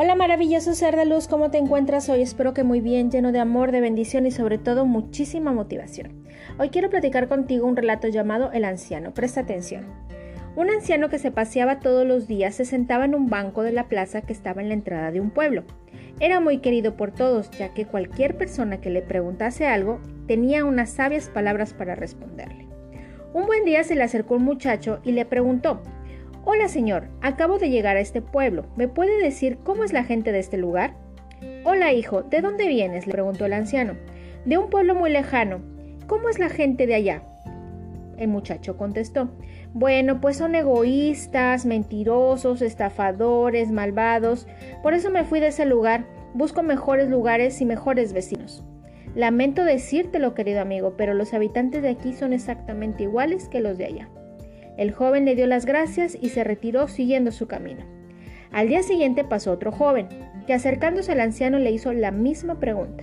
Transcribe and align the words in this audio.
Hola 0.00 0.14
maravilloso 0.14 0.76
ser 0.76 0.94
de 0.94 1.06
luz, 1.06 1.26
¿cómo 1.26 1.50
te 1.50 1.58
encuentras 1.58 2.08
hoy? 2.08 2.22
Espero 2.22 2.54
que 2.54 2.62
muy 2.62 2.80
bien, 2.80 3.10
lleno 3.10 3.32
de 3.32 3.40
amor, 3.40 3.72
de 3.72 3.80
bendición 3.80 4.26
y 4.26 4.30
sobre 4.30 4.56
todo 4.56 4.86
muchísima 4.86 5.52
motivación. 5.52 6.24
Hoy 6.56 6.68
quiero 6.68 6.88
platicar 6.88 7.26
contigo 7.26 7.66
un 7.66 7.74
relato 7.74 8.06
llamado 8.06 8.52
El 8.52 8.64
anciano. 8.64 9.12
Presta 9.12 9.40
atención. 9.40 9.86
Un 10.54 10.70
anciano 10.70 11.08
que 11.08 11.18
se 11.18 11.32
paseaba 11.32 11.80
todos 11.80 12.06
los 12.06 12.28
días 12.28 12.54
se 12.54 12.64
sentaba 12.64 13.06
en 13.06 13.16
un 13.16 13.28
banco 13.28 13.64
de 13.64 13.72
la 13.72 13.88
plaza 13.88 14.22
que 14.22 14.32
estaba 14.32 14.62
en 14.62 14.68
la 14.68 14.74
entrada 14.74 15.10
de 15.10 15.20
un 15.20 15.30
pueblo. 15.30 15.64
Era 16.20 16.38
muy 16.38 16.58
querido 16.58 16.96
por 16.96 17.10
todos, 17.10 17.50
ya 17.50 17.74
que 17.74 17.84
cualquier 17.84 18.36
persona 18.36 18.80
que 18.80 18.90
le 18.90 19.02
preguntase 19.02 19.66
algo 19.66 19.98
tenía 20.28 20.64
unas 20.64 20.90
sabias 20.90 21.28
palabras 21.28 21.74
para 21.74 21.96
responderle. 21.96 22.68
Un 23.34 23.46
buen 23.46 23.64
día 23.64 23.82
se 23.82 23.96
le 23.96 24.04
acercó 24.04 24.36
un 24.36 24.44
muchacho 24.44 25.00
y 25.02 25.10
le 25.10 25.26
preguntó 25.26 25.82
Hola 26.50 26.68
señor, 26.68 27.08
acabo 27.20 27.58
de 27.58 27.68
llegar 27.68 27.98
a 27.98 28.00
este 28.00 28.22
pueblo. 28.22 28.64
¿Me 28.74 28.88
puede 28.88 29.22
decir 29.22 29.58
cómo 29.64 29.84
es 29.84 29.92
la 29.92 30.02
gente 30.02 30.32
de 30.32 30.38
este 30.38 30.56
lugar? 30.56 30.94
Hola 31.62 31.92
hijo, 31.92 32.22
¿de 32.22 32.40
dónde 32.40 32.66
vienes? 32.66 33.06
le 33.06 33.12
preguntó 33.12 33.44
el 33.44 33.52
anciano. 33.52 33.96
De 34.46 34.56
un 34.56 34.70
pueblo 34.70 34.94
muy 34.94 35.10
lejano. 35.10 35.60
¿Cómo 36.06 36.30
es 36.30 36.38
la 36.38 36.48
gente 36.48 36.86
de 36.86 36.94
allá? 36.94 37.22
El 38.16 38.28
muchacho 38.28 38.78
contestó. 38.78 39.28
Bueno, 39.74 40.22
pues 40.22 40.38
son 40.38 40.54
egoístas, 40.54 41.66
mentirosos, 41.66 42.62
estafadores, 42.62 43.70
malvados. 43.70 44.46
Por 44.82 44.94
eso 44.94 45.10
me 45.10 45.24
fui 45.24 45.40
de 45.40 45.48
ese 45.48 45.66
lugar. 45.66 46.06
Busco 46.32 46.62
mejores 46.62 47.10
lugares 47.10 47.60
y 47.60 47.66
mejores 47.66 48.14
vecinos. 48.14 48.64
Lamento 49.14 49.66
decírtelo, 49.66 50.32
querido 50.32 50.62
amigo, 50.62 50.94
pero 50.96 51.12
los 51.12 51.34
habitantes 51.34 51.82
de 51.82 51.90
aquí 51.90 52.14
son 52.14 52.32
exactamente 52.32 53.02
iguales 53.02 53.50
que 53.50 53.60
los 53.60 53.76
de 53.76 53.84
allá. 53.84 54.08
El 54.78 54.92
joven 54.92 55.24
le 55.24 55.34
dio 55.34 55.46
las 55.48 55.66
gracias 55.66 56.16
y 56.18 56.28
se 56.28 56.44
retiró 56.44 56.86
siguiendo 56.86 57.32
su 57.32 57.48
camino. 57.48 57.84
Al 58.52 58.68
día 58.68 58.82
siguiente 58.84 59.24
pasó 59.24 59.52
otro 59.52 59.72
joven, 59.72 60.06
que 60.46 60.54
acercándose 60.54 61.12
al 61.12 61.20
anciano 61.20 61.58
le 61.58 61.72
hizo 61.72 61.92
la 61.92 62.12
misma 62.12 62.60
pregunta. 62.60 63.02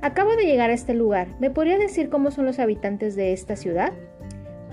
Acabo 0.00 0.34
de 0.34 0.46
llegar 0.46 0.70
a 0.70 0.74
este 0.74 0.94
lugar. 0.94 1.28
¿Me 1.38 1.50
podría 1.50 1.78
decir 1.78 2.08
cómo 2.08 2.30
son 2.30 2.46
los 2.46 2.58
habitantes 2.58 3.16
de 3.16 3.34
esta 3.34 3.54
ciudad? 3.54 3.92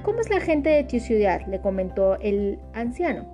¿Cómo 0.04 0.22
es 0.22 0.30
la 0.30 0.40
gente 0.40 0.70
de 0.70 0.86
tu 0.86 1.00
ciudad? 1.00 1.46
le 1.48 1.60
comentó 1.60 2.18
el 2.22 2.60
anciano. 2.74 3.26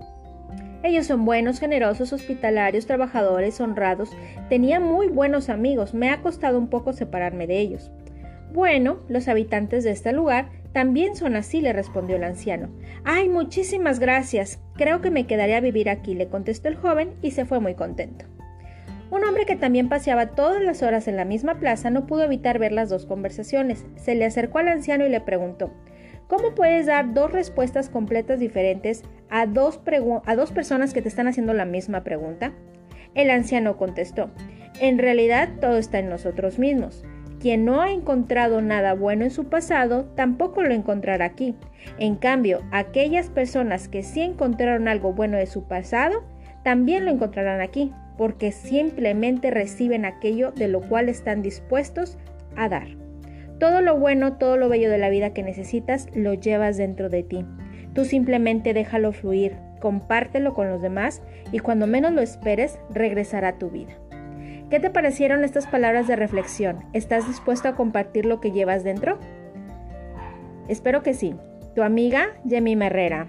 Ellos 0.82 1.06
son 1.06 1.24
buenos, 1.24 1.60
generosos, 1.60 2.14
hospitalarios, 2.14 2.88
trabajadores, 2.88 3.62
honrados. 3.62 4.10
Tenía 4.50 4.80
muy 4.80 5.08
buenos 5.08 5.50
amigos. 5.50 5.94
Me 5.94 6.10
ha 6.10 6.22
costado 6.22 6.58
un 6.58 6.68
poco 6.68 6.94
separarme 6.94 7.46
de 7.46 7.60
ellos. 7.60 7.92
Bueno, 8.54 9.00
los 9.08 9.28
habitantes 9.28 9.84
de 9.84 9.92
este 9.92 10.14
lugar 10.14 10.50
también 10.78 11.16
son 11.16 11.36
así, 11.36 11.60
le 11.60 11.74
respondió 11.74 12.18
el 12.18 12.24
anciano. 12.24 12.70
Ay, 13.04 13.30
muchísimas 13.30 13.98
gracias. 14.00 14.60
Creo 14.76 15.02
que 15.02 15.10
me 15.10 15.26
quedaré 15.26 15.56
a 15.56 15.60
vivir 15.60 15.90
aquí, 15.90 16.14
le 16.14 16.28
contestó 16.28 16.68
el 16.68 16.76
joven 16.76 17.16
y 17.24 17.32
se 17.32 17.46
fue 17.46 17.60
muy 17.60 17.74
contento. 17.74 18.26
Un 19.10 19.24
hombre 19.24 19.48
que 19.48 19.56
también 19.56 19.90
paseaba 19.90 20.36
todas 20.36 20.62
las 20.62 20.84
horas 20.84 21.08
en 21.08 21.18
la 21.18 21.26
misma 21.26 21.56
plaza 21.56 21.90
no 21.90 22.06
pudo 22.06 22.26
evitar 22.26 22.60
ver 22.60 22.74
las 22.74 22.90
dos 22.90 23.08
conversaciones. 23.08 23.88
Se 23.96 24.14
le 24.14 24.26
acercó 24.26 24.60
al 24.60 24.68
anciano 24.68 25.04
y 25.04 25.10
le 25.10 25.20
preguntó 25.20 25.74
¿Cómo 26.28 26.54
puedes 26.54 26.86
dar 26.86 27.12
dos 27.12 27.32
respuestas 27.32 27.90
completas 27.90 28.40
diferentes 28.40 29.02
a 29.32 29.48
dos, 29.48 29.82
a 30.26 30.36
dos 30.36 30.52
personas 30.52 30.94
que 30.94 31.02
te 31.02 31.10
están 31.10 31.28
haciendo 31.28 31.56
la 31.56 31.66
misma 31.66 32.04
pregunta? 32.04 32.54
El 33.16 33.32
anciano 33.32 33.78
contestó 33.78 34.30
En 34.80 35.00
realidad 35.00 35.50
todo 35.60 35.80
está 35.80 35.98
en 35.98 36.10
nosotros 36.10 36.60
mismos. 36.60 37.04
Quien 37.40 37.66
no 37.66 37.82
ha 37.82 37.92
encontrado 37.92 38.62
nada 38.62 38.94
bueno 38.94 39.24
en 39.24 39.32
su 39.32 39.46
pasado, 39.46 40.06
tampoco 40.16 40.64
lo 40.64 40.74
encontrará 40.74 41.26
aquí. 41.26 41.56
En 42.00 42.16
cambio, 42.16 42.62
aquellas 42.72 43.30
personas 43.30 43.88
que 43.88 44.02
sí 44.02 44.22
encontraron 44.22 44.88
algo 44.88 45.14
bueno 45.14 45.38
de 45.38 45.46
su 45.46 45.68
pasado, 45.68 46.24
también 46.64 47.06
lo 47.06 47.12
encontrarán 47.12 47.62
aquí, 47.62 47.94
porque 48.18 48.52
simplemente 48.52 49.52
reciben 49.52 50.04
aquello 50.04 50.52
de 50.52 50.68
lo 50.68 50.82
cual 50.82 51.10
están 51.10 51.44
dispuestos 51.44 52.18
a 52.56 52.70
dar. 52.70 52.88
Todo 53.60 53.82
lo 53.82 53.98
bueno, 53.98 54.38
todo 54.38 54.58
lo 54.58 54.68
bello 54.68 54.90
de 54.90 54.98
la 54.98 55.10
vida 55.10 55.34
que 55.34 55.44
necesitas, 55.44 56.08
lo 56.16 56.34
llevas 56.34 56.78
dentro 56.78 57.10
de 57.10 57.24
ti. 57.24 57.46
Tú 57.94 58.06
simplemente 58.06 58.74
déjalo 58.74 59.12
fluir, 59.12 59.56
compártelo 59.80 60.54
con 60.54 60.70
los 60.70 60.82
demás 60.82 61.22
y 61.52 61.60
cuando 61.60 61.88
menos 61.88 62.12
lo 62.14 62.22
esperes, 62.22 62.80
regresará 62.90 63.50
a 63.50 63.58
tu 63.58 63.70
vida. 63.70 63.94
¿Qué 64.70 64.82
te 64.82 64.90
parecieron 64.90 65.46
estas 65.46 65.66
palabras 65.66 66.08
de 66.08 66.18
reflexión? 66.18 66.84
¿Estás 66.92 67.26
dispuesto 67.26 67.70
a 67.70 67.76
compartir 67.76 68.26
lo 68.26 68.42
que 68.42 68.52
llevas 68.52 68.84
dentro? 68.84 69.18
Espero 70.68 71.04
que 71.04 71.14
sí. 71.14 71.36
Tu 71.74 71.84
amiga 71.84 72.28
Yemi 72.44 72.74
Herrera. 72.74 73.28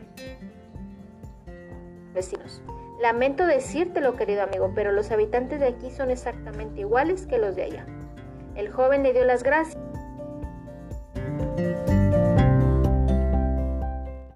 Vecinos. 2.12 2.60
Lamento 3.00 3.46
decírtelo, 3.46 4.16
querido 4.16 4.42
amigo, 4.42 4.72
pero 4.74 4.90
los 4.90 5.12
habitantes 5.12 5.60
de 5.60 5.68
aquí 5.68 5.92
son 5.92 6.10
exactamente 6.10 6.80
iguales 6.80 7.26
que 7.26 7.38
los 7.38 7.54
de 7.54 7.62
allá. 7.62 7.86
El 8.56 8.72
joven 8.72 9.04
le 9.04 9.12
dio 9.12 9.24
las 9.24 9.44
gracias. 9.44 9.78